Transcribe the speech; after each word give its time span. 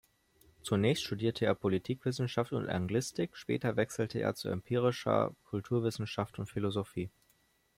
Zunächst 0.63 1.03
studierte 1.03 1.45
er 1.45 1.53
Politikwissenschaft 1.53 2.53
und 2.53 2.67
Anglistik, 2.67 3.35
später 3.37 3.75
wechselte 3.75 4.17
er 4.17 4.33
zu 4.33 4.49
Empirischer 4.49 5.35
Kulturwissenschaft 5.45 6.39
und 6.39 6.49
Philosophie. 6.49 7.11